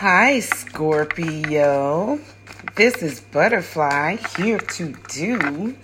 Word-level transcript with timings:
Hi, 0.00 0.40
Scorpio. 0.40 2.20
This 2.74 3.02
is 3.02 3.20
Butterfly 3.20 4.16
here 4.36 4.58
to 4.58 4.94
do 5.08 5.74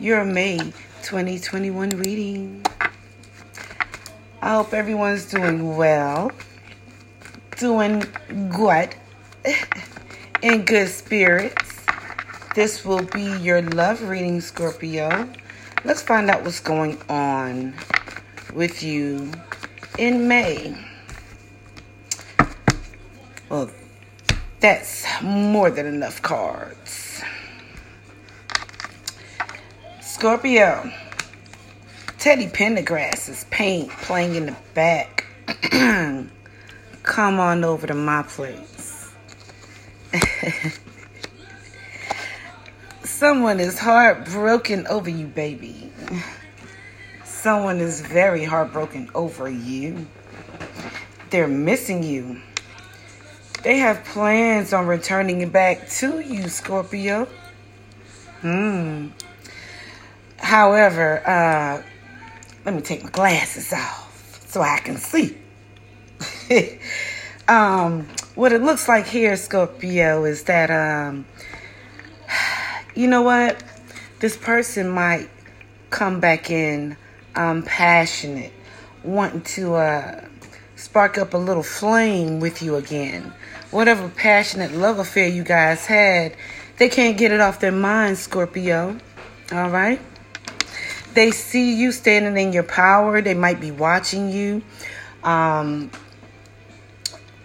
your 0.00 0.24
May 0.24 0.58
2021 1.04 1.90
reading. 1.90 2.66
I 4.42 4.54
hope 4.54 4.74
everyone's 4.74 5.26
doing 5.26 5.76
well, 5.76 6.32
doing 7.58 8.02
good, 8.50 8.96
in 10.42 10.64
good 10.64 10.88
spirits. 10.88 11.80
This 12.56 12.84
will 12.84 13.04
be 13.04 13.38
your 13.38 13.62
love 13.62 14.02
reading, 14.02 14.40
Scorpio. 14.40 15.30
Let's 15.84 16.02
find 16.02 16.28
out 16.28 16.42
what's 16.42 16.58
going 16.58 17.00
on 17.08 17.74
with 18.52 18.82
you 18.82 19.30
in 19.96 20.26
May. 20.26 20.89
Well, 23.50 23.68
that's 24.60 25.04
more 25.22 25.70
than 25.72 25.84
enough 25.84 26.22
cards. 26.22 27.20
Scorpio. 30.00 30.92
Teddy 32.18 32.46
Pendergrass 32.46 33.28
is 33.28 33.44
paint 33.50 33.90
playing 33.90 34.36
in 34.36 34.46
the 34.46 34.56
back. 34.74 35.26
Come 37.02 37.40
on 37.40 37.64
over 37.64 37.88
to 37.88 37.94
my 37.94 38.22
place. 38.22 39.12
Someone 43.02 43.58
is 43.58 43.80
heartbroken 43.80 44.86
over 44.86 45.10
you, 45.10 45.26
baby. 45.26 45.90
Someone 47.24 47.78
is 47.78 48.00
very 48.00 48.44
heartbroken 48.44 49.10
over 49.12 49.50
you. 49.50 50.06
They're 51.30 51.48
missing 51.48 52.04
you. 52.04 52.40
They 53.62 53.76
have 53.78 54.04
plans 54.04 54.72
on 54.72 54.86
returning 54.86 55.46
back 55.50 55.88
to 55.90 56.20
you, 56.20 56.48
Scorpio. 56.48 57.28
Hmm. 58.40 59.08
However, 60.38 61.22
uh, 61.28 61.82
let 62.64 62.74
me 62.74 62.80
take 62.80 63.04
my 63.04 63.10
glasses 63.10 63.70
off 63.72 64.46
so 64.48 64.62
I 64.62 64.78
can 64.78 64.96
see. 64.96 65.36
um, 67.48 68.08
what 68.34 68.54
it 68.54 68.62
looks 68.62 68.88
like 68.88 69.06
here, 69.06 69.36
Scorpio, 69.36 70.24
is 70.24 70.44
that 70.44 70.70
um, 70.70 71.26
you 72.94 73.08
know 73.08 73.20
what? 73.22 73.62
This 74.20 74.38
person 74.38 74.88
might 74.88 75.28
come 75.90 76.18
back 76.18 76.50
in 76.50 76.96
um, 77.34 77.62
passionate, 77.62 78.52
wanting 79.04 79.42
to 79.42 79.74
uh, 79.74 80.24
spark 80.80 81.18
up 81.18 81.34
a 81.34 81.38
little 81.38 81.62
flame 81.62 82.40
with 82.40 82.62
you 82.62 82.76
again 82.76 83.32
whatever 83.70 84.08
passionate 84.08 84.72
love 84.72 84.98
affair 84.98 85.28
you 85.28 85.44
guys 85.44 85.86
had, 85.86 86.34
they 86.78 86.88
can't 86.88 87.16
get 87.16 87.32
it 87.32 87.40
off 87.40 87.60
their 87.60 87.72
mind, 87.72 88.18
Scorpio. 88.18 88.98
All 89.52 89.70
right? 89.70 90.00
They 91.14 91.30
see 91.30 91.74
you 91.74 91.92
standing 91.92 92.36
in 92.42 92.52
your 92.52 92.62
power. 92.62 93.20
They 93.20 93.34
might 93.34 93.60
be 93.60 93.70
watching 93.70 94.30
you. 94.30 94.62
Um, 95.22 95.90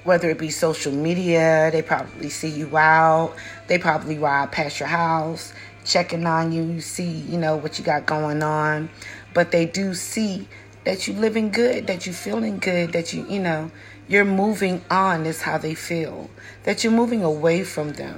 whether 0.03 0.29
it 0.29 0.37
be 0.37 0.51
social 0.51 0.93
media, 0.93 1.69
they 1.71 1.81
probably 1.81 2.29
see 2.29 2.49
you 2.49 2.75
out. 2.77 3.33
They 3.67 3.79
probably 3.79 4.19
ride 4.19 4.51
past 4.51 4.79
your 4.79 4.87
house, 4.87 5.51
checking 5.83 6.25
on 6.27 6.51
you. 6.51 6.63
You 6.63 6.81
see, 6.81 7.09
you 7.09 7.37
know, 7.37 7.55
what 7.55 7.79
you 7.79 7.85
got 7.85 8.05
going 8.05 8.43
on. 8.43 8.89
But 9.33 9.51
they 9.51 9.65
do 9.65 9.93
see 9.95 10.47
that 10.85 11.07
you're 11.07 11.17
living 11.17 11.51
good, 11.51 11.87
that 11.87 12.05
you're 12.05 12.15
feeling 12.15 12.59
good, 12.59 12.93
that 12.93 13.13
you, 13.13 13.25
you 13.27 13.39
know, 13.39 13.71
you're 14.07 14.25
moving 14.25 14.83
on 14.89 15.25
is 15.25 15.41
how 15.41 15.57
they 15.57 15.73
feel 15.73 16.29
that 16.63 16.83
you're 16.83 16.93
moving 16.93 17.23
away 17.23 17.63
from 17.63 17.93
them. 17.93 18.17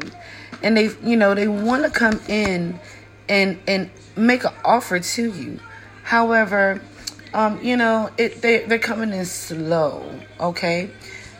And 0.63 0.75
they 0.75 0.89
you 1.03 1.15
know 1.15 1.35
they 1.35 1.47
want 1.47 1.83
to 1.83 1.91
come 1.91 2.19
in 2.27 2.79
and 3.29 3.59
and 3.67 3.89
make 4.15 4.43
an 4.43 4.53
offer 4.65 4.99
to 4.99 5.31
you. 5.31 5.59
However 6.03 6.81
um 7.33 7.61
you 7.63 7.77
know 7.77 8.09
it 8.17 8.41
they, 8.41 8.65
they're 8.65 8.79
coming 8.79 9.13
in 9.13 9.25
slow 9.25 10.19
okay? 10.39 10.89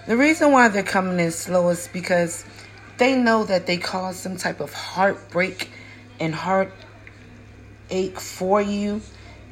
The 0.06 0.16
reason 0.16 0.52
why 0.52 0.68
they're 0.70 0.84
coming 0.84 1.20
in 1.20 1.32
slow 1.32 1.70
is 1.70 1.90
because 1.92 2.46
they 2.98 3.16
know 3.18 3.44
that 3.46 3.66
they 3.66 3.78
caused 3.78 4.20
some 4.20 4.38
type 4.38 4.60
of 4.60 4.74
heartbreak 4.74 5.70
and 6.20 6.34
heartache 6.34 6.72
for 8.20 8.62
you. 8.62 9.02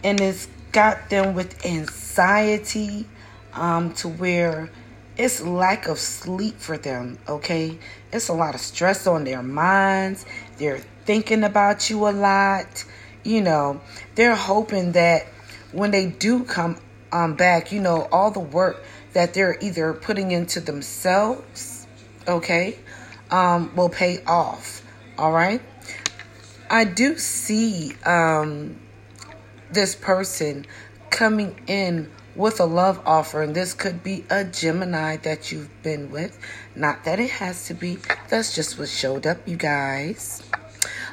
And 0.03 0.21
it's 0.21 0.47
got 0.75 1.09
them 1.09 1.33
with 1.33 1.65
anxiety 1.65 3.07
um, 3.53 3.93
to 3.93 4.09
where 4.09 4.69
it's 5.15 5.41
lack 5.41 5.87
of 5.87 5.97
sleep 5.97 6.59
for 6.59 6.77
them, 6.77 7.17
okay? 7.29 7.77
It's 8.11 8.27
a 8.27 8.33
lot 8.33 8.55
of 8.55 8.59
stress 8.59 9.07
on 9.07 9.23
their 9.23 9.41
minds. 9.41 10.25
They're 10.57 10.81
thinking 11.05 11.45
about 11.45 11.89
you 11.89 12.09
a 12.09 12.11
lot. 12.11 12.83
You 13.23 13.39
know, 13.39 13.79
they're 14.15 14.35
hoping 14.35 14.91
that 14.91 15.27
when 15.71 15.91
they 15.91 16.07
do 16.07 16.43
come 16.43 16.77
um, 17.13 17.35
back, 17.35 17.71
you 17.71 17.79
know, 17.79 18.09
all 18.11 18.31
the 18.31 18.41
work 18.41 18.83
that 19.13 19.33
they're 19.33 19.57
either 19.61 19.93
putting 19.93 20.31
into 20.31 20.59
themselves, 20.59 21.87
okay, 22.27 22.77
um, 23.31 23.73
will 23.77 23.87
pay 23.87 24.21
off. 24.25 24.81
All 25.17 25.31
right. 25.31 25.61
I 26.69 26.83
do 26.83 27.17
see 27.17 27.93
um, 28.05 28.75
this 29.71 29.95
person 29.95 30.65
coming 31.09 31.59
in 31.67 32.09
with 32.35 32.59
a 32.59 32.65
love 32.65 33.01
offer, 33.05 33.41
and 33.41 33.55
this 33.55 33.73
could 33.73 34.03
be 34.03 34.25
a 34.29 34.43
Gemini 34.43 35.17
that 35.17 35.51
you've 35.51 35.69
been 35.83 36.11
with. 36.11 36.37
Not 36.75 37.05
that 37.05 37.19
it 37.19 37.29
has 37.29 37.67
to 37.67 37.73
be, 37.73 37.97
that's 38.29 38.53
just 38.53 38.77
what 38.77 38.89
showed 38.89 39.25
up, 39.25 39.47
you 39.47 39.55
guys. 39.55 40.43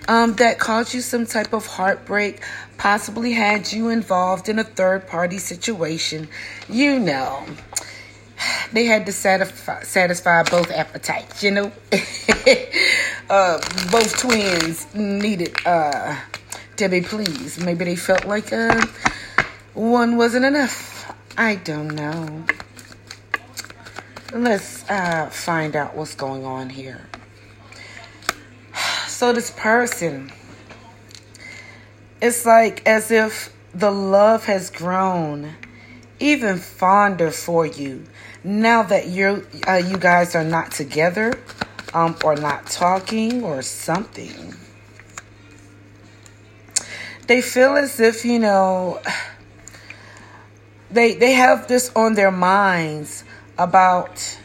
Um, 0.09 0.35
that 0.35 0.59
caused 0.59 0.95
you 0.95 1.01
some 1.01 1.27
type 1.27 1.53
of 1.53 1.67
heartbreak, 1.67 2.43
possibly 2.77 3.33
had 3.33 3.73
you 3.73 3.89
involved 3.89 4.49
in 4.49 4.59
a 4.59 4.65
third 4.65 5.07
party 5.07 5.39
situation. 5.39 6.29
You 6.69 6.99
know, 6.99 7.47
they 8.73 8.85
had 8.87 9.07
to 9.07 9.13
satisfy, 9.13 9.83
satisfy 9.85 10.43
both 10.43 10.71
appetites, 10.73 11.45
you 11.45 11.53
know. 11.53 11.73
uh, 13.31 13.61
both 13.93 14.19
twins 14.19 14.93
needed 14.95 15.55
uh, 15.65 16.17
to 16.83 17.01
be 17.01 17.07
pleased. 17.07 17.65
Maybe 17.65 17.85
they 17.85 17.97
felt 17.97 18.25
like 18.25 18.53
uh, 18.53 18.87
one 19.75 20.17
wasn't 20.17 20.45
enough. 20.45 21.15
I 21.37 21.57
don't 21.57 21.95
know. 21.95 22.45
Let's 24.33 24.89
uh, 24.91 25.29
find 25.31 25.77
out 25.77 25.97
what's 25.97 26.15
going 26.15 26.45
on 26.45 26.71
here. 26.71 27.09
So, 29.07 29.33
this 29.33 29.53
person, 29.53 30.33
it's 32.21 32.45
like 32.45 32.85
as 32.89 33.13
if 33.13 33.55
the 33.73 33.93
love 33.93 34.47
has 34.47 34.69
grown 34.69 35.55
even 36.19 36.59
fonder 36.59 37.31
for 37.31 37.65
you 37.65 38.05
now 38.43 38.83
that 38.83 39.09
you're 39.09 39.45
uh, 39.69 39.77
you 39.77 39.97
guys 39.97 40.35
are 40.35 40.43
not 40.43 40.73
together 40.73 41.39
um, 41.95 42.17
or 42.25 42.35
not 42.35 42.67
talking 42.67 43.45
or 43.45 43.63
something 43.63 44.55
they 47.33 47.41
feel 47.41 47.77
as 47.79 47.99
if 47.99 48.27
you 48.27 48.39
know 48.39 49.01
they 50.91 51.15
they 51.15 51.33
have 51.33 51.67
this 51.67 51.91
on 51.97 52.13
their 52.13 52.31
minds 52.31 53.25
about 53.57 54.39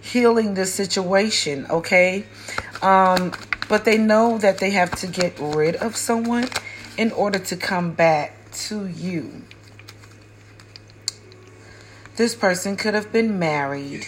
healing 0.00 0.54
the 0.54 0.66
situation, 0.66 1.66
okay? 1.70 2.24
Um, 2.82 3.32
but 3.68 3.84
they 3.84 3.96
know 3.96 4.38
that 4.38 4.58
they 4.58 4.70
have 4.70 4.90
to 5.02 5.06
get 5.06 5.38
rid 5.38 5.76
of 5.76 5.94
someone 5.94 6.48
in 6.96 7.12
order 7.12 7.38
to 7.38 7.56
come 7.56 7.92
back 7.92 8.50
to 8.66 8.88
you. 8.88 9.42
This 12.16 12.34
person 12.34 12.76
could 12.76 12.94
have 12.94 13.12
been 13.12 13.38
married. 13.38 14.04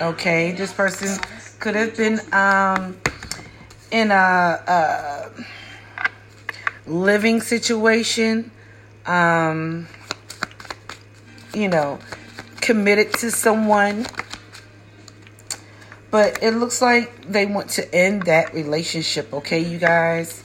Okay, 0.00 0.50
this 0.50 0.72
person 0.72 1.10
could 1.60 1.76
have 1.76 1.96
been 1.96 2.18
um, 2.32 2.96
in 3.92 4.10
a, 4.10 4.24
a 4.66 5.59
living 6.90 7.40
situation. 7.40 8.50
Um, 9.06 9.86
you 11.54 11.68
know, 11.68 11.98
committed 12.60 13.12
to 13.14 13.30
someone. 13.30 14.06
But 16.10 16.42
it 16.42 16.52
looks 16.52 16.82
like 16.82 17.26
they 17.26 17.46
want 17.46 17.70
to 17.70 17.94
end 17.94 18.24
that 18.24 18.52
relationship, 18.52 19.32
okay, 19.32 19.60
you 19.60 19.78
guys? 19.78 20.42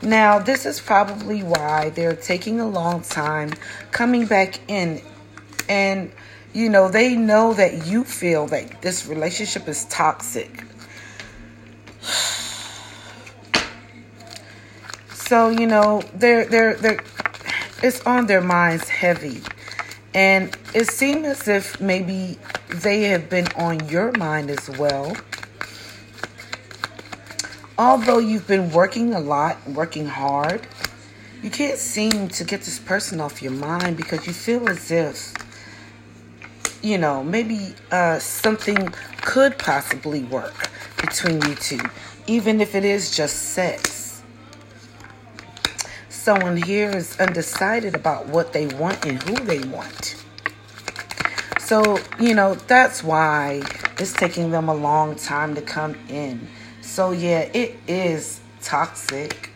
Now, 0.00 0.38
this 0.38 0.64
is 0.64 0.80
probably 0.80 1.42
why 1.42 1.90
they're 1.90 2.14
taking 2.14 2.60
a 2.60 2.68
long 2.68 3.02
time 3.02 3.52
coming 3.90 4.26
back 4.26 4.60
in. 4.68 5.02
And, 5.68 6.12
you 6.52 6.68
know, 6.68 6.88
they 6.88 7.16
know 7.16 7.52
that 7.54 7.86
you 7.86 8.04
feel 8.04 8.46
that 8.46 8.80
this 8.80 9.06
relationship 9.06 9.66
is 9.66 9.84
toxic. 9.86 10.62
So, 15.28 15.50
you 15.50 15.66
know, 15.66 16.00
they're 16.14 16.46
they're 16.46 16.74
they're 16.76 17.00
it's 17.82 18.00
on 18.06 18.28
their 18.28 18.40
minds 18.40 18.88
heavy. 18.88 19.42
And 20.14 20.56
it 20.72 20.86
seems 20.86 21.26
as 21.26 21.48
if 21.48 21.80
maybe 21.82 22.38
they 22.70 23.02
have 23.10 23.28
been 23.28 23.46
on 23.48 23.90
your 23.90 24.10
mind 24.12 24.48
as 24.48 24.70
well. 24.78 25.14
Although 27.76 28.20
you've 28.20 28.46
been 28.46 28.72
working 28.72 29.12
a 29.12 29.20
lot, 29.20 29.58
working 29.68 30.06
hard, 30.06 30.66
you 31.42 31.50
can't 31.50 31.78
seem 31.78 32.28
to 32.28 32.42
get 32.42 32.60
this 32.62 32.78
person 32.78 33.20
off 33.20 33.42
your 33.42 33.52
mind 33.52 33.98
because 33.98 34.26
you 34.26 34.32
feel 34.32 34.66
as 34.66 34.90
if, 34.90 35.34
you 36.82 36.96
know, 36.96 37.22
maybe 37.22 37.74
uh, 37.92 38.18
something 38.18 38.88
could 39.20 39.58
possibly 39.58 40.24
work 40.24 40.70
between 40.96 41.42
you 41.42 41.54
two, 41.54 41.80
even 42.26 42.62
if 42.62 42.74
it 42.74 42.86
is 42.86 43.14
just 43.14 43.52
sex. 43.52 43.97
Someone 46.28 46.58
here 46.58 46.94
is 46.94 47.18
undecided 47.18 47.94
about 47.94 48.26
what 48.26 48.52
they 48.52 48.66
want 48.66 49.02
and 49.06 49.22
who 49.22 49.34
they 49.46 49.60
want. 49.60 50.22
So, 51.58 51.98
you 52.20 52.34
know, 52.34 52.54
that's 52.54 53.02
why 53.02 53.62
it's 53.98 54.12
taking 54.12 54.50
them 54.50 54.68
a 54.68 54.74
long 54.74 55.14
time 55.16 55.54
to 55.54 55.62
come 55.62 55.96
in. 56.10 56.46
So, 56.82 57.12
yeah, 57.12 57.48
it 57.54 57.76
is 57.86 58.40
toxic. 58.60 59.48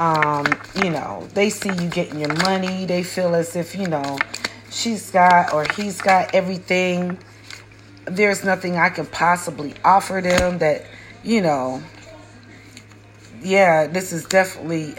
Um, 0.00 0.44
you 0.82 0.90
know, 0.90 1.28
they 1.34 1.50
see 1.50 1.72
you 1.72 1.88
getting 1.88 2.18
your 2.18 2.34
money. 2.34 2.84
They 2.84 3.04
feel 3.04 3.36
as 3.36 3.54
if, 3.54 3.76
you 3.76 3.86
know, 3.86 4.18
she's 4.72 5.12
got 5.12 5.52
or 5.52 5.66
he's 5.76 6.02
got 6.02 6.34
everything. 6.34 7.16
There's 8.06 8.42
nothing 8.42 8.76
I 8.76 8.88
can 8.88 9.06
possibly 9.06 9.74
offer 9.84 10.20
them 10.20 10.58
that, 10.58 10.84
you 11.22 11.42
know, 11.42 11.80
yeah, 13.40 13.86
this 13.86 14.12
is 14.12 14.24
definitely 14.24 14.96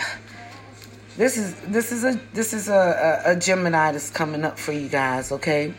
this 1.17 1.37
is 1.37 1.55
this 1.61 1.91
is 1.91 2.03
a 2.03 2.19
this 2.33 2.53
is 2.53 2.67
a, 2.67 3.23
a, 3.25 3.31
a 3.31 3.35
Gemini 3.35 3.91
that's 3.91 4.09
coming 4.09 4.43
up 4.43 4.59
for 4.59 4.71
you 4.71 4.89
guys, 4.89 5.31
okay? 5.31 5.73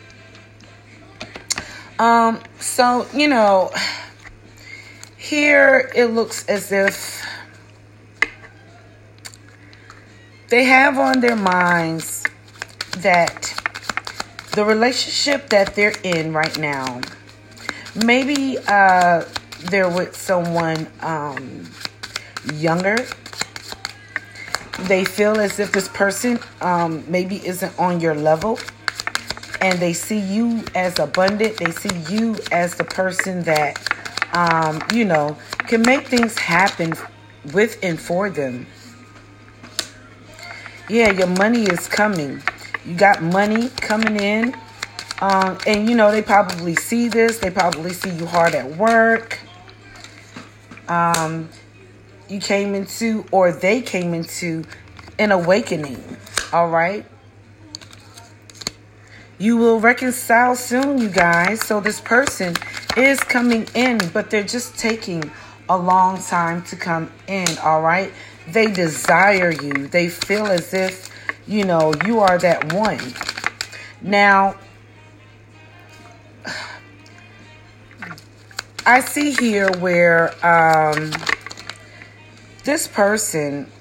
Um, 1.99 2.39
so, 2.59 3.07
you 3.13 3.27
know, 3.27 3.71
here 5.17 5.91
it 5.95 6.05
looks 6.07 6.47
as 6.47 6.71
if 6.71 7.25
they 10.49 10.63
have 10.63 10.99
on 10.99 11.21
their 11.21 11.35
minds 11.35 12.23
that 12.99 13.53
the 14.51 14.63
relationship 14.63 15.49
that 15.49 15.75
they're 15.75 15.95
in 16.03 16.33
right 16.33 16.57
now, 16.57 17.01
maybe 18.05 18.57
uh, 18.67 19.25
they're 19.65 19.89
with 19.89 20.15
someone 20.15 20.87
um, 21.01 21.67
younger. 22.53 22.97
They 24.81 25.03
feel 25.05 25.39
as 25.39 25.59
if 25.59 25.71
this 25.71 25.87
person 25.87 26.39
um, 26.61 27.03
maybe 27.07 27.45
isn't 27.45 27.77
on 27.79 27.99
your 27.99 28.15
level 28.15 28.59
and 29.61 29.79
they 29.79 29.93
see 29.93 30.19
you 30.19 30.63
as 30.75 30.99
abundant. 30.99 31.57
They 31.57 31.71
see 31.71 32.13
you 32.13 32.37
as 32.51 32.75
the 32.75 32.83
person 32.83 33.43
that, 33.43 33.79
um, 34.33 34.81
you 34.93 35.05
know, 35.05 35.37
can 35.59 35.81
make 35.81 36.07
things 36.07 36.37
happen 36.37 36.93
with 37.53 37.79
and 37.81 37.99
for 37.99 38.29
them. 38.29 38.67
Yeah, 40.89 41.11
your 41.11 41.27
money 41.27 41.63
is 41.63 41.87
coming. 41.87 42.41
You 42.85 42.95
got 42.95 43.21
money 43.21 43.69
coming 43.81 44.15
in. 44.15 44.55
Um, 45.19 45.57
and, 45.65 45.89
you 45.89 45.95
know, 45.95 46.11
they 46.11 46.21
probably 46.21 46.75
see 46.75 47.07
this. 47.07 47.39
They 47.39 47.49
probably 47.49 47.91
see 47.91 48.11
you 48.11 48.25
hard 48.25 48.53
at 48.53 48.77
work. 48.77 49.39
Um, 50.87 51.49
you 52.29 52.39
came 52.39 52.75
into, 52.75 53.25
or 53.31 53.51
they 53.51 53.81
came 53.81 54.13
into, 54.13 54.63
an 55.19 55.31
awakening. 55.31 56.17
All 56.53 56.69
right. 56.69 57.05
You 59.39 59.57
will 59.57 59.79
reconcile 59.79 60.55
soon, 60.55 60.97
you 60.97 61.09
guys. 61.09 61.61
So 61.65 61.79
this 61.79 62.01
person 62.01 62.55
is 62.95 63.19
coming 63.19 63.67
in, 63.75 63.99
but 64.13 64.29
they're 64.29 64.43
just 64.43 64.77
taking 64.77 65.31
a 65.69 65.77
long 65.77 66.21
time 66.21 66.63
to 66.63 66.75
come 66.75 67.11
in, 67.27 67.47
all 67.59 67.81
right? 67.81 68.11
They 68.47 68.71
desire 68.71 69.51
you. 69.51 69.87
They 69.87 70.09
feel 70.09 70.47
as 70.47 70.73
if, 70.73 71.09
you 71.45 71.65
know, 71.65 71.93
you 72.05 72.19
are 72.19 72.37
that 72.39 72.73
one. 72.73 72.99
Now, 74.01 74.55
I 78.85 79.01
see 79.01 79.31
here 79.31 79.69
where 79.79 80.29
um, 80.45 81.11
this 82.67 82.85
person 82.85 83.71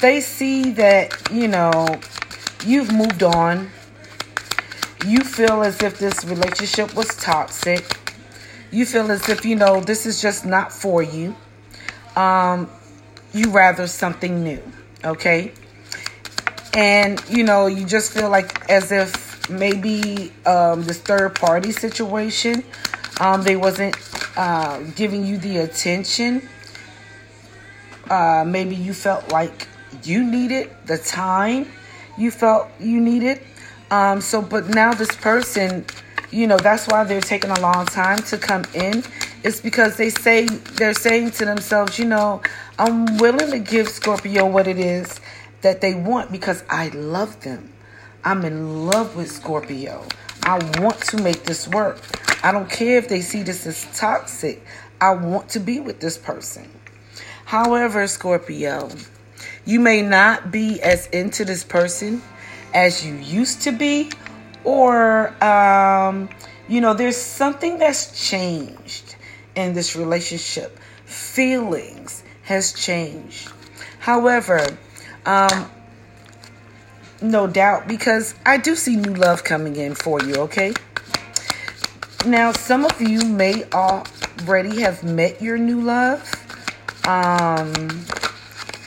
they 0.00 0.22
see 0.22 0.70
that, 0.70 1.30
you 1.30 1.48
know, 1.48 2.00
you've 2.64 2.90
moved 2.90 3.22
on. 3.22 3.68
You 5.04 5.20
feel 5.20 5.62
as 5.62 5.82
if 5.82 5.98
this 5.98 6.24
relationship 6.24 6.94
was 6.94 7.14
toxic. 7.16 7.84
You 8.70 8.86
feel 8.86 9.10
as 9.10 9.28
if, 9.28 9.44
you 9.44 9.54
know, 9.54 9.80
this 9.80 10.06
is 10.06 10.22
just 10.22 10.46
not 10.46 10.72
for 10.72 11.02
you. 11.02 11.36
Um, 12.16 12.70
you 13.34 13.50
rather 13.50 13.86
something 13.86 14.42
new, 14.42 14.62
okay? 15.04 15.52
And, 16.74 17.22
you 17.28 17.44
know, 17.44 17.66
you 17.66 17.84
just 17.84 18.12
feel 18.14 18.30
like 18.30 18.70
as 18.70 18.92
if 18.92 19.50
maybe 19.50 20.32
um, 20.46 20.84
this 20.84 21.00
third 21.00 21.34
party 21.34 21.72
situation, 21.72 22.64
um, 23.20 23.42
they 23.42 23.56
wasn't 23.56 23.94
uh, 24.38 24.78
giving 24.94 25.26
you 25.26 25.36
the 25.36 25.58
attention. 25.58 26.48
Uh, 28.08 28.44
maybe 28.46 28.74
you 28.74 28.94
felt 28.94 29.30
like 29.32 29.66
you 30.04 30.24
needed, 30.24 30.70
the 30.86 30.96
time 30.96 31.66
you 32.16 32.30
felt 32.30 32.68
you 32.80 33.00
needed. 33.00 33.40
Um, 33.90 34.20
so, 34.20 34.40
but 34.40 34.68
now 34.68 34.94
this 34.94 35.14
person, 35.16 35.84
you 36.30 36.46
know, 36.46 36.56
that's 36.56 36.86
why 36.86 37.04
they're 37.04 37.20
taking 37.20 37.50
a 37.50 37.60
long 37.60 37.86
time 37.86 38.18
to 38.18 38.38
come 38.38 38.64
in. 38.74 39.02
It's 39.42 39.60
because 39.60 39.96
they 39.96 40.10
say 40.10 40.46
they're 40.46 40.94
saying 40.94 41.32
to 41.32 41.44
themselves, 41.44 41.98
you 41.98 42.04
know, 42.04 42.40
I'm 42.78 43.18
willing 43.18 43.50
to 43.50 43.58
give 43.58 43.88
Scorpio 43.88 44.46
what 44.46 44.68
it 44.68 44.78
is 44.78 45.20
that 45.62 45.80
they 45.80 45.94
want 45.94 46.30
because 46.30 46.62
I 46.70 46.88
love 46.88 47.40
them. 47.40 47.72
I'm 48.24 48.44
in 48.44 48.86
love 48.86 49.16
with 49.16 49.30
Scorpio. 49.30 50.06
I 50.44 50.58
want 50.80 51.00
to 51.06 51.22
make 51.22 51.42
this 51.42 51.66
work. 51.66 51.98
I 52.42 52.52
don't 52.52 52.70
care 52.70 52.98
if 52.98 53.08
they 53.08 53.20
see 53.20 53.42
this 53.42 53.66
as 53.66 53.86
toxic. 53.98 54.64
I 55.00 55.12
want 55.12 55.50
to 55.50 55.60
be 55.60 55.80
with 55.80 56.00
this 56.00 56.18
person. 56.18 56.70
However, 57.44 58.06
Scorpio, 58.06 58.90
you 59.64 59.80
may 59.80 60.02
not 60.02 60.50
be 60.50 60.80
as 60.82 61.06
into 61.08 61.44
this 61.44 61.64
person 61.64 62.22
as 62.74 63.04
you 63.04 63.14
used 63.14 63.62
to 63.62 63.72
be, 63.72 64.10
or, 64.64 65.32
um, 65.42 66.28
you 66.68 66.80
know, 66.80 66.94
there's 66.94 67.16
something 67.16 67.78
that's 67.78 68.28
changed 68.28 69.16
in 69.54 69.72
this 69.72 69.96
relationship. 69.96 70.78
Feelings 71.06 72.22
has 72.42 72.72
changed. 72.72 73.50
However, 73.98 74.66
um, 75.24 75.70
no 77.20 77.46
doubt, 77.46 77.88
because 77.88 78.34
I 78.46 78.58
do 78.58 78.76
see 78.76 78.96
new 78.96 79.14
love 79.14 79.42
coming 79.42 79.76
in 79.76 79.94
for 79.94 80.22
you, 80.22 80.34
okay? 80.42 80.74
Now, 82.26 82.50
some 82.50 82.84
of 82.84 83.00
you 83.00 83.24
may 83.24 83.62
already 83.72 84.80
have 84.80 85.04
met 85.04 85.40
your 85.40 85.56
new 85.56 85.80
love. 85.80 86.28
Um, 87.06 87.88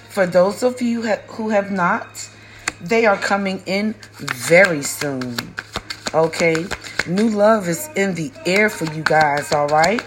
for 0.10 0.26
those 0.26 0.64
of 0.64 0.82
you 0.82 1.02
who 1.02 1.50
have 1.50 1.72
not, 1.72 2.30
they 2.82 3.06
are 3.06 3.16
coming 3.16 3.64
in 3.66 3.96
very 4.18 4.84
soon. 4.84 5.38
Okay? 6.14 6.66
New 7.08 7.30
love 7.30 7.70
is 7.70 7.90
in 7.96 8.16
the 8.16 8.32
air 8.46 8.70
for 8.70 8.86
you 8.94 9.02
guys, 9.02 9.54
all 9.54 9.68
right? 9.68 10.04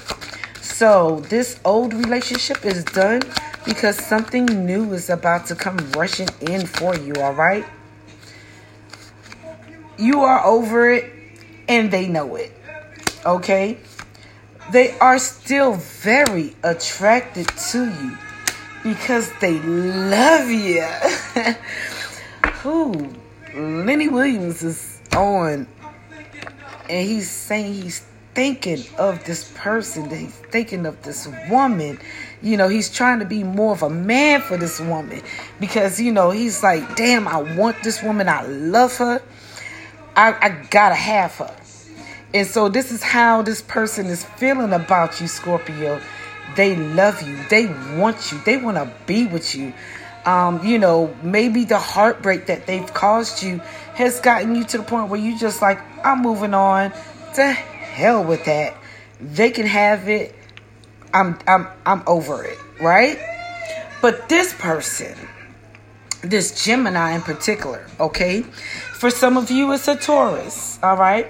So, 0.60 1.20
this 1.30 1.58
old 1.64 1.94
relationship 1.94 2.66
is 2.66 2.84
done 2.84 3.22
because 3.64 3.96
something 3.96 4.44
new 4.44 4.92
is 4.92 5.08
about 5.08 5.46
to 5.46 5.54
come 5.54 5.78
rushing 5.92 6.28
in 6.42 6.66
for 6.66 6.94
you, 6.94 7.14
all 7.16 7.32
right? 7.32 7.64
You 9.96 10.20
are 10.20 10.44
over 10.44 10.90
it 10.90 11.10
and 11.68 11.90
they 11.90 12.06
know 12.06 12.36
it. 12.36 12.52
Okay? 13.24 13.78
They 14.72 14.96
are 14.98 15.18
still 15.18 15.74
very 15.74 16.56
attracted 16.62 17.48
to 17.48 17.84
you 17.84 18.18
because 18.82 19.32
they 19.40 19.58
love 19.60 20.48
you. 20.48 20.82
Who? 22.62 23.10
Lenny 23.54 24.08
Williams 24.08 24.62
is 24.62 25.00
on, 25.14 25.66
and 26.88 27.08
he's 27.08 27.30
saying 27.30 27.74
he's 27.74 28.04
thinking 28.34 28.82
of 28.98 29.24
this 29.24 29.52
person, 29.54 30.08
that 30.08 30.16
he's 30.16 30.34
thinking 30.34 30.86
of 30.86 31.02
this 31.02 31.28
woman. 31.48 31.98
You 32.42 32.56
know, 32.56 32.68
he's 32.68 32.90
trying 32.90 33.20
to 33.20 33.24
be 33.24 33.44
more 33.44 33.72
of 33.72 33.82
a 33.82 33.90
man 33.90 34.40
for 34.40 34.56
this 34.56 34.80
woman 34.80 35.22
because, 35.60 36.00
you 36.00 36.12
know, 36.12 36.30
he's 36.30 36.62
like, 36.62 36.96
damn, 36.96 37.28
I 37.28 37.42
want 37.56 37.82
this 37.82 38.02
woman. 38.02 38.28
I 38.28 38.42
love 38.46 38.96
her. 38.98 39.22
I, 40.16 40.32
I 40.32 40.66
gotta 40.70 40.94
have 40.94 41.32
her. 41.36 41.56
And 42.34 42.48
so, 42.48 42.68
this 42.68 42.90
is 42.90 43.00
how 43.00 43.42
this 43.42 43.62
person 43.62 44.06
is 44.06 44.24
feeling 44.24 44.72
about 44.72 45.20
you, 45.20 45.28
Scorpio. 45.28 46.00
They 46.56 46.74
love 46.76 47.22
you. 47.22 47.38
They 47.48 47.66
want 47.96 48.32
you. 48.32 48.40
They 48.44 48.56
want 48.56 48.76
to 48.76 48.92
be 49.06 49.26
with 49.26 49.54
you. 49.54 49.72
Um, 50.26 50.64
you 50.66 50.78
know, 50.78 51.14
maybe 51.22 51.64
the 51.64 51.78
heartbreak 51.78 52.46
that 52.46 52.66
they've 52.66 52.92
caused 52.92 53.42
you 53.42 53.58
has 53.94 54.20
gotten 54.20 54.56
you 54.56 54.64
to 54.64 54.78
the 54.78 54.82
point 54.82 55.10
where 55.10 55.20
you 55.20 55.38
just 55.38 55.62
like, 55.62 55.78
I'm 56.04 56.22
moving 56.22 56.54
on. 56.54 56.92
To 57.34 57.52
hell 57.52 58.24
with 58.24 58.44
that. 58.46 58.74
They 59.20 59.50
can 59.50 59.66
have 59.66 60.08
it. 60.08 60.34
I'm 61.12 61.38
I'm 61.46 61.68
I'm 61.86 62.02
over 62.06 62.44
it, 62.44 62.58
right? 62.80 63.18
But 64.02 64.28
this 64.28 64.52
person, 64.52 65.16
this 66.22 66.64
Gemini 66.64 67.12
in 67.12 67.22
particular, 67.22 67.86
okay? 68.00 68.42
For 68.42 69.10
some 69.10 69.36
of 69.36 69.50
you, 69.50 69.72
it's 69.72 69.86
a 69.86 69.96
Taurus, 69.96 70.78
all 70.82 70.96
right? 70.96 71.28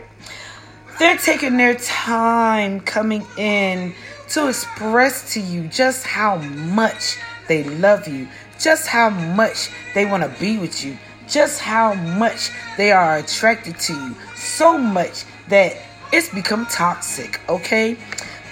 They're 0.99 1.17
taking 1.17 1.57
their 1.57 1.75
time 1.75 2.79
coming 2.81 3.27
in 3.37 3.95
to 4.29 4.49
express 4.49 5.35
to 5.35 5.41
you 5.41 5.67
just 5.67 6.07
how 6.07 6.37
much 6.37 7.19
they 7.49 7.65
love 7.65 8.07
you, 8.07 8.29
just 8.61 8.87
how 8.87 9.11
much 9.11 9.71
they 9.95 10.07
want 10.07 10.23
to 10.23 10.41
be 10.41 10.57
with 10.57 10.85
you, 10.85 10.97
just 11.29 11.61
how 11.61 11.95
much 11.95 12.51
they 12.77 12.93
are 12.93 13.17
attracted 13.17 13.79
to 13.81 13.93
you. 13.93 14.15
So 14.37 14.79
much 14.79 15.25
that 15.49 15.77
it's 16.13 16.29
become 16.29 16.65
toxic, 16.67 17.41
okay? 17.49 17.97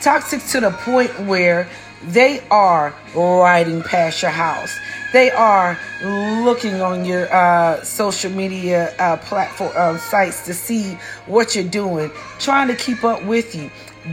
Toxic 0.00 0.42
to 0.46 0.60
the 0.60 0.72
point 0.72 1.16
where 1.20 1.68
they 2.04 2.40
are 2.50 2.92
riding 3.14 3.82
past 3.82 4.20
your 4.22 4.32
house. 4.32 4.76
They 5.12 5.30
are 5.30 5.78
looking 6.02 6.80
on 6.80 7.04
your 7.04 7.32
uh, 7.32 7.82
social 7.84 8.30
media 8.30 8.94
uh, 8.98 9.18
platform 9.18 9.72
uh, 9.76 9.98
sites 9.98 10.44
to 10.46 10.54
see 10.54 10.96
what 11.26 11.54
you're 11.54 11.64
doing, 11.64 12.10
trying 12.38 12.68
to 12.68 12.74
keep 12.74 13.04
up 13.04 13.22
with 13.24 13.54
you. 13.54 13.70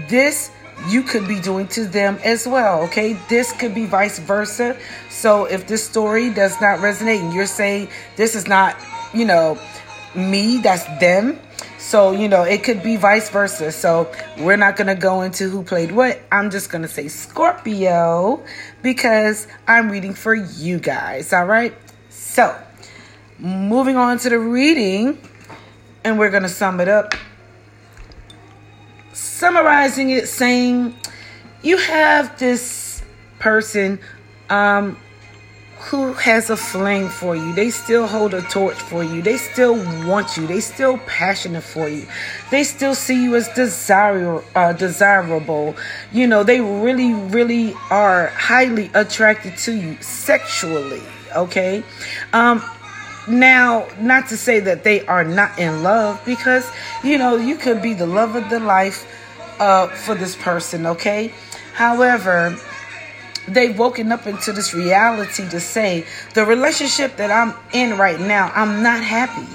This 0.10 0.52
you 0.88 1.04
could 1.04 1.28
be 1.28 1.40
doing 1.40 1.68
to 1.68 1.86
them 1.86 2.18
as 2.24 2.48
well. 2.48 2.84
Okay, 2.84 3.14
this 3.28 3.52
could 3.54 3.76
be 3.76 3.86
vice 3.86 4.20
versa. 4.20 4.78
So 5.10 5.46
if 5.46 5.68
this 5.68 5.84
story 5.84 6.30
does 6.30 6.60
not 6.62 6.80
resonate 6.80 7.22
and 7.22 7.34
you're 7.34 7.46
saying 7.46 7.90
this 8.16 8.36
is 8.36 8.48
not, 8.48 8.78
you 9.14 9.26
know, 9.26 9.60
me, 10.16 10.60
that's 10.60 10.86
them. 11.00 11.40
So, 11.80 12.12
you 12.12 12.28
know, 12.28 12.44
it 12.44 12.64
could 12.66 12.84
be 12.84 12.98
vice 12.98 13.30
versa. 13.30 13.72
So, 13.72 14.12
we're 14.38 14.58
not 14.58 14.76
going 14.76 14.88
to 14.88 14.96
go 14.96 15.22
into 15.22 15.50
who 15.50 15.64
played 15.64 15.94
what. 15.94 16.22
I'm 16.30 16.52
just 16.52 16.70
going 16.70 16.82
to 16.82 16.90
say 16.90 17.08
Scorpio 17.08 18.44
because 18.84 19.48
I'm 19.66 19.90
reading 19.90 20.14
for 20.14 20.36
you 20.36 20.78
guys. 20.78 21.32
All 21.32 21.46
right. 21.46 21.74
So, 22.10 22.54
moving 23.40 23.96
on 23.96 24.20
to 24.20 24.30
the 24.30 24.38
reading, 24.38 25.18
and 26.04 26.20
we're 26.20 26.30
going 26.30 26.44
to 26.44 26.50
sum 26.50 26.82
it 26.82 26.90
up. 26.90 27.16
Summarizing 29.14 30.10
it, 30.10 30.28
saying 30.28 30.96
you 31.62 31.78
have 31.78 32.38
this 32.38 33.02
person 33.40 34.00
um, 34.50 34.98
who 35.80 36.14
has 36.14 36.50
a 36.50 36.58
flame 36.58 37.08
for 37.08 37.36
you. 37.36 37.54
They 37.54 37.70
still 37.70 38.06
hold 38.06 38.34
a 38.34 38.42
torch 38.44 38.76
for 38.76 39.04
you. 39.04 39.22
They 39.22 39.38
still 39.38 39.76
want 40.06 40.36
you. 40.36 40.46
They 40.46 40.60
still 40.60 40.98
passionate 41.00 41.64
for 41.64 41.88
you. 41.88 42.06
They 42.52 42.64
still 42.64 42.94
see 42.94 43.24
you 43.24 43.36
as 43.36 43.48
desirable. 43.50 44.44
Uh, 44.56 44.74
desirable. 44.74 45.76
You 46.12 46.28
know, 46.28 46.44
they 46.44 46.60
really, 46.60 47.14
really 47.14 47.74
are 47.90 48.28
highly 48.28 48.92
attracted 48.94 49.58
to 49.60 49.74
you 49.74 49.98
sexually. 50.02 51.02
Okay. 51.36 51.84
Um, 52.34 52.62
now, 53.28 53.88
not 54.00 54.28
to 54.30 54.38
say 54.38 54.60
that 54.60 54.84
they 54.84 55.06
are 55.06 55.24
not 55.24 55.58
in 55.58 55.84
love, 55.84 56.20
because 56.26 56.70
you 57.04 57.18
know 57.18 57.38
you 57.38 57.56
could 57.56 57.82
be 57.82 57.94
the 57.94 58.08
love 58.08 58.36
of 58.36 58.50
the 58.50 58.60
life 58.60 59.08
uh, 59.60 59.88
for 59.88 60.16
this 60.16 60.36
person. 60.36 60.86
Okay. 60.86 61.34
However, 61.74 62.58
they've 63.54 63.78
woken 63.78 64.12
up 64.12 64.28
into 64.28 64.52
this 64.52 64.74
reality 64.74 65.48
to 65.50 65.60
say 65.60 66.06
the 66.34 66.46
relationship 66.46 67.18
that 67.18 67.32
I'm 67.32 67.54
in 67.74 67.98
right 67.98 68.20
now, 68.20 68.52
I'm 68.54 68.84
not 68.84 69.04
happy 69.04 69.48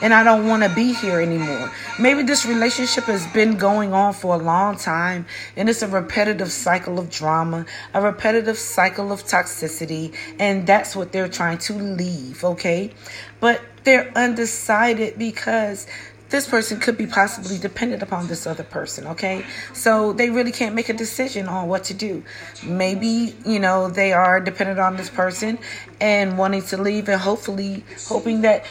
and 0.00 0.14
I 0.14 0.22
don't 0.22 0.46
want 0.46 0.62
to 0.62 0.68
be 0.68 0.92
here 0.92 1.20
anymore. 1.20 1.70
Maybe 1.98 2.22
this 2.22 2.46
relationship 2.46 3.04
has 3.04 3.26
been 3.28 3.56
going 3.56 3.92
on 3.92 4.12
for 4.12 4.34
a 4.34 4.38
long 4.38 4.76
time 4.76 5.26
and 5.56 5.68
it's 5.68 5.82
a 5.82 5.88
repetitive 5.88 6.52
cycle 6.52 6.98
of 6.98 7.10
drama, 7.10 7.66
a 7.94 8.00
repetitive 8.00 8.58
cycle 8.58 9.12
of 9.12 9.24
toxicity, 9.24 10.14
and 10.38 10.66
that's 10.66 10.94
what 10.94 11.12
they're 11.12 11.28
trying 11.28 11.58
to 11.58 11.74
leave, 11.74 12.44
okay? 12.44 12.92
But 13.40 13.60
they're 13.84 14.12
undecided 14.14 15.18
because 15.18 15.86
this 16.30 16.46
person 16.46 16.78
could 16.78 16.98
be 16.98 17.06
possibly 17.06 17.58
dependent 17.58 18.02
upon 18.02 18.26
this 18.26 18.46
other 18.46 18.62
person, 18.62 19.06
okay? 19.06 19.44
So 19.72 20.12
they 20.12 20.30
really 20.30 20.52
can't 20.52 20.74
make 20.74 20.88
a 20.88 20.92
decision 20.92 21.48
on 21.48 21.68
what 21.68 21.84
to 21.84 21.94
do. 21.94 22.22
Maybe, 22.62 23.34
you 23.46 23.58
know, 23.58 23.88
they 23.88 24.12
are 24.12 24.40
dependent 24.40 24.78
on 24.78 24.96
this 24.96 25.08
person 25.08 25.58
and 26.00 26.36
wanting 26.36 26.62
to 26.62 26.76
leave 26.76 27.08
and 27.08 27.20
hopefully 27.20 27.84
hoping 28.06 28.42
that 28.42 28.64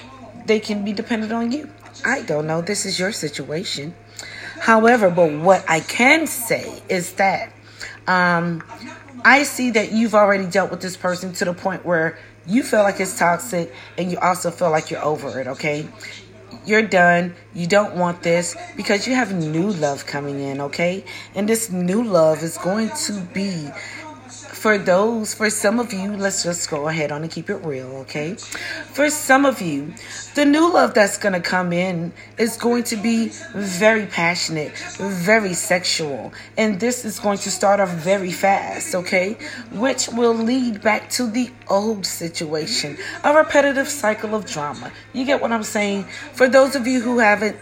they 0.46 0.60
can 0.60 0.86
be 0.86 0.94
dependent 0.94 1.32
on 1.34 1.52
you. 1.52 1.70
I 2.06 2.22
don't 2.22 2.46
know. 2.48 2.62
This 2.62 2.86
is 2.86 3.00
your 3.00 3.12
situation. 3.12 3.96
However, 4.60 5.10
but 5.10 5.34
what 5.34 5.66
I 5.68 5.80
can 5.80 6.28
say 6.28 6.82
is 6.90 7.14
that 7.14 7.54
um, 8.08 8.64
I 9.26 9.44
see 9.44 9.72
that 9.72 9.92
you've 9.92 10.16
already 10.16 10.46
dealt 10.46 10.72
with 10.72 10.82
this 10.82 10.96
person 10.96 11.34
to 11.34 11.46
the 11.46 11.54
point 11.54 11.86
where 11.86 12.18
you 12.46 12.64
feel 12.64 12.82
like 12.82 13.00
it's 13.00 13.18
toxic 13.18 13.74
and 13.98 14.12
you 14.12 14.18
also 14.20 14.52
feel 14.52 14.72
like 14.72 14.90
you're 14.90 15.04
over 15.04 15.40
it, 15.40 15.48
okay? 15.48 15.88
You're 16.68 16.82
done. 16.82 17.34
You 17.54 17.66
don't 17.66 17.96
want 17.96 18.24
this 18.24 18.54
because 18.76 19.08
you 19.08 19.16
have 19.16 19.34
new 19.34 19.72
love 19.72 20.06
coming 20.06 20.42
in, 20.42 20.60
okay? 20.60 21.06
And 21.34 21.48
this 21.48 21.72
new 21.72 22.04
love 22.04 22.44
is 22.44 22.58
going 22.58 22.90
to 23.08 23.14
be 23.34 23.70
for 24.58 24.78
those, 24.78 25.34
for 25.34 25.50
some 25.50 25.80
of 25.80 25.94
you, 25.94 26.16
let's 26.18 26.44
just 26.44 26.70
go 26.70 26.88
ahead 26.88 27.12
on 27.12 27.22
and 27.22 27.32
keep 27.32 27.50
it 27.50 27.58
real, 27.58 27.88
okay? 27.98 28.34
For 28.34 29.10
some 29.10 29.46
of 29.46 29.62
you, 29.62 29.94
the 30.36 30.46
new 30.46 30.74
love 30.74 30.94
that's 30.94 31.18
going 31.18 31.34
to 31.34 31.40
come 31.40 31.72
in 31.72 32.12
is 32.38 32.58
going 32.58 32.84
to 32.86 32.98
be 32.98 33.30
very 33.54 34.06
passionate, 34.06 34.78
very 34.98 35.54
sexual, 35.54 36.34
and 36.58 36.80
this 36.80 37.06
is 37.06 37.20
going 37.20 37.38
to 37.40 37.52
start 37.52 37.80
off 37.80 37.90
very 37.90 38.32
fast, 38.32 38.96
okay? 38.96 39.38
Which 39.72 40.10
will 40.10 40.34
lead 40.34 40.82
back 40.82 41.10
to 41.12 41.28
the 41.28 41.52
old 41.70 42.06
situation, 42.06 42.98
a 43.24 43.34
repetitive 43.34 43.88
cycle 43.88 44.36
of 44.36 44.46
drama. 44.46 44.92
You 45.14 45.26
get 45.26 45.42
what 45.42 45.52
I'm 45.52 45.64
saying? 45.64 46.04
For 46.34 46.50
those 46.50 46.76
of 46.76 46.88
you 46.88 47.02
who 47.02 47.20
haven't 47.20 47.58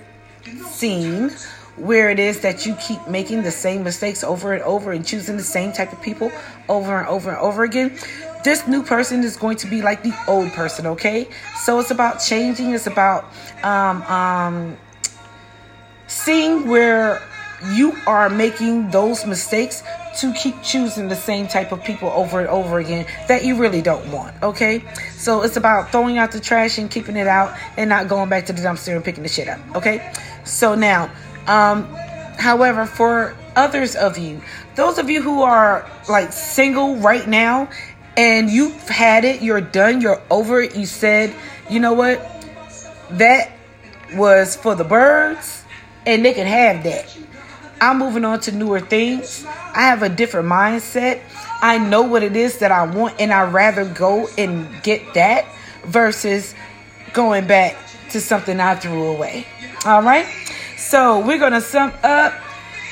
seen 0.68 1.32
where 1.78 2.10
it 2.10 2.20
is 2.20 2.40
that 2.42 2.66
you 2.66 2.76
keep 2.76 3.06
making 3.08 3.44
the 3.44 3.52
same 3.52 3.84
mistakes 3.84 4.24
over 4.24 4.54
and 4.54 4.64
over 4.64 4.92
and 4.92 5.06
choosing 5.06 5.38
the 5.38 5.44
same 5.44 5.72
type 5.72 5.92
of 5.92 6.02
people 6.02 6.32
over 6.70 6.98
and 6.98 7.08
over 7.08 7.30
and 7.30 7.40
over 7.40 7.64
again. 7.64 7.98
This 8.44 8.68
new 8.68 8.84
person 8.84 9.24
is 9.24 9.38
going 9.38 9.58
to 9.58 9.68
be 9.68 9.82
like 9.82 10.04
the 10.04 10.14
old 10.28 10.52
person, 10.52 10.86
okay? 10.88 11.28
So 11.64 11.80
it's 11.80 11.92
about 11.92 12.20
changing, 12.20 12.74
it's 12.74 12.88
about 12.88 13.26
um, 13.64 14.04
um, 14.04 14.78
seeing 16.08 16.68
where 16.68 17.22
you 17.74 17.96
are 18.06 18.30
making 18.30 18.92
those 18.92 19.26
mistakes 19.26 19.84
to 20.18 20.34
keep 20.34 20.62
choosing 20.62 21.08
the 21.08 21.16
same 21.16 21.48
type 21.48 21.72
of 21.72 21.84
people 21.84 22.10
over 22.10 22.40
and 22.40 22.48
over 22.50 22.80
again 22.80 23.06
that 23.28 23.44
you 23.44 23.58
really 23.58 23.82
don't 23.82 24.10
want. 24.12 24.36
Okay, 24.44 24.84
so 25.12 25.42
it's 25.42 25.58
about 25.58 25.92
throwing 25.92 26.18
out 26.18 26.32
the 26.32 26.40
trash 26.40 26.78
and 26.78 26.90
keeping 26.90 27.16
it 27.18 27.28
out 27.28 27.58
and 27.78 27.90
not 27.90 28.08
going 28.08 28.30
back 28.30 28.46
to 28.46 28.54
the 28.54 28.62
dumpster 28.62 28.96
and 28.96 29.04
picking 29.04 29.24
the 29.24 29.30
shit 29.30 29.48
up. 29.48 29.60
Okay, 29.76 30.14
so 30.44 30.76
now 30.76 31.12
um, 31.48 31.86
however, 32.38 32.86
for 32.86 33.36
others 33.56 33.96
of 33.96 34.18
you, 34.18 34.42
those 34.76 34.98
of 34.98 35.10
you 35.10 35.22
who 35.22 35.42
are 35.42 35.90
like 36.10 36.34
single 36.34 36.98
right 36.98 37.28
now 37.28 37.70
and 38.18 38.50
you've 38.50 38.88
had 38.88 39.26
it, 39.26 39.42
you're 39.42 39.62
done, 39.62 40.02
you're 40.02 40.22
over 40.30 40.62
it, 40.62 40.76
you 40.76 40.86
said, 40.86 41.34
you 41.70 41.80
know 41.80 41.94
what, 41.94 42.20
that 43.12 43.52
was 44.14 44.56
for 44.56 44.76
the 44.76 44.84
birds 44.84 45.64
and 46.06 46.24
they 46.24 46.34
can 46.34 46.48
have 46.48 46.84
that. 46.84 47.18
I'm 47.82 48.00
moving 48.00 48.24
on 48.24 48.40
to 48.42 48.52
newer 48.52 48.80
things. 48.80 49.46
I 49.46 49.82
have 49.82 50.02
a 50.02 50.10
different 50.10 50.48
mindset. 50.48 51.22
I 51.62 51.78
know 51.78 52.04
what 52.04 52.24
it 52.24 52.36
is 52.36 52.60
that 52.60 52.72
I 52.72 52.86
want, 52.86 53.20
and 53.20 53.34
I'd 53.34 53.52
rather 53.52 53.86
go 53.86 54.28
and 54.38 54.82
get 54.84 55.14
that 55.16 55.46
versus 55.84 56.56
going 57.14 57.48
back 57.48 57.76
to 58.12 58.22
something 58.22 58.60
I 58.60 58.76
threw 58.76 59.08
away. 59.08 59.46
All 59.86 60.02
right. 60.02 60.26
So 60.86 61.18
we're 61.26 61.40
going 61.40 61.54
to 61.54 61.62
sum 61.62 61.92
up 62.04 62.32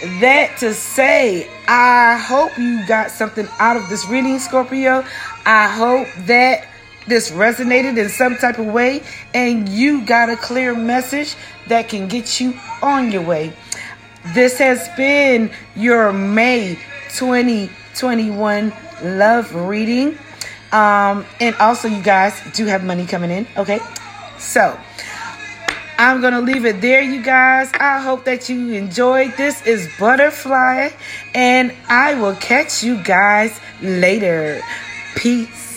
that 0.02 0.58
to 0.62 0.74
say, 0.74 1.48
I 1.68 2.18
hope 2.18 2.58
you 2.58 2.86
got 2.88 3.12
something 3.12 3.48
out 3.60 3.78
of 3.78 3.88
this 3.88 4.08
reading, 4.08 4.40
Scorpio. 4.40 5.06
I 5.46 5.68
hope 5.70 6.08
that 6.26 6.68
this 7.06 7.30
resonated 7.30 8.00
in 8.00 8.10
some 8.10 8.36
type 8.38 8.58
of 8.58 8.66
way 8.66 9.04
and 9.36 9.70
you 9.70 10.04
got 10.08 10.32
a 10.32 10.36
clear 10.36 10.74
message 10.74 11.36
that 11.68 11.88
can 11.88 12.08
get 12.08 12.42
you 12.42 12.56
on 12.82 13.12
your 13.12 13.22
way. 13.22 13.54
This 14.34 14.58
has 14.58 14.90
been 14.98 15.52
your 15.76 16.12
May 16.12 16.80
2021 17.12 18.74
love 19.04 19.54
reading. 19.54 20.18
Um, 20.72 21.28
and 21.40 21.56
also, 21.58 21.88
you 21.88 22.02
guys 22.02 22.42
do 22.56 22.66
have 22.66 22.84
money 22.84 23.06
coming 23.06 23.30
in, 23.30 23.46
okay? 23.56 23.80
So, 24.40 24.80
I'm 25.98 26.22
going 26.22 26.34
to 26.34 26.42
leave 26.42 26.66
it 26.66 26.82
there, 26.82 27.02
you 27.02 27.22
guys. 27.22 27.72
I 27.74 28.00
hope 28.00 28.26
that 28.26 28.50
you 28.50 28.74
enjoyed. 28.74 29.34
This 29.38 29.66
is 29.66 29.90
Butterfly, 30.00 30.90
and 31.34 31.74
I 31.88 32.16
will 32.16 32.36
catch 32.36 32.84
you 32.84 33.02
guys 33.04 33.60
later. 33.82 34.62
Peace. 35.16 35.73